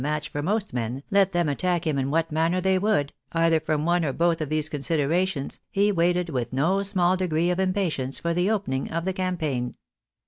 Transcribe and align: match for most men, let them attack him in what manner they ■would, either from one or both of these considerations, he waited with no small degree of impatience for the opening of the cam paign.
match 0.01 0.29
for 0.29 0.41
most 0.41 0.73
men, 0.73 1.03
let 1.11 1.31
them 1.31 1.47
attack 1.47 1.85
him 1.85 1.95
in 1.99 2.09
what 2.09 2.31
manner 2.31 2.59
they 2.59 2.79
■would, 2.79 3.11
either 3.33 3.59
from 3.59 3.85
one 3.85 4.03
or 4.03 4.11
both 4.11 4.41
of 4.41 4.49
these 4.49 4.67
considerations, 4.67 5.59
he 5.69 5.91
waited 5.91 6.27
with 6.27 6.51
no 6.51 6.81
small 6.81 7.15
degree 7.15 7.51
of 7.51 7.59
impatience 7.59 8.17
for 8.19 8.33
the 8.33 8.49
opening 8.49 8.89
of 8.89 9.05
the 9.05 9.13
cam 9.13 9.37
paign. 9.37 9.75